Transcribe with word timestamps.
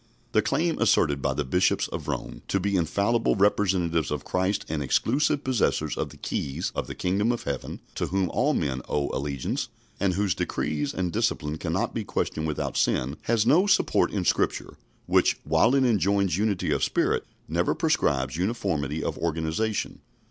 The 0.31 0.41
claim 0.41 0.79
asserted 0.79 1.21
by 1.21 1.35
the 1.35 1.45
Bishops 1.45 1.87
of 1.89 2.07
Rome 2.07 2.41
to 2.47 2.59
be 2.59 2.75
infallible 2.75 3.35
representatives 3.35 4.09
of 4.09 4.25
Christ 4.25 4.65
and 4.67 4.81
exclusive 4.81 5.43
possessors 5.43 5.95
of 5.95 6.09
the 6.09 6.17
keys 6.17 6.71
of 6.73 6.87
the 6.87 6.95
kingdom 6.95 7.31
of 7.31 7.43
heaven, 7.43 7.81
to 7.93 8.07
whom 8.07 8.27
all 8.31 8.55
men 8.55 8.81
owe 8.89 9.09
allegiance, 9.15 9.67
and 9.99 10.15
whose 10.15 10.33
decrees 10.33 10.91
and 10.91 11.11
discipline 11.13 11.59
cannot 11.59 11.93
be 11.93 12.03
questioned 12.03 12.47
without 12.47 12.77
sin, 12.77 13.15
has 13.25 13.45
no 13.45 13.67
support 13.67 14.09
in 14.11 14.25
Scripture, 14.25 14.75
which, 15.05 15.37
while 15.43 15.75
it 15.75 15.83
enjoins 15.85 16.35
unity 16.35 16.71
of 16.71 16.83
spirit, 16.83 17.23
never 17.47 17.75
prescribes 17.75 18.35
uniformity 18.37 19.03
of 19.03 19.19
organisation. 19.19 19.99